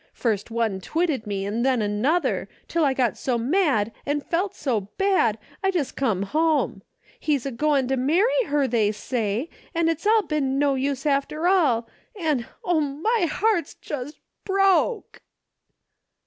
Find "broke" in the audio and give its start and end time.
14.43-15.21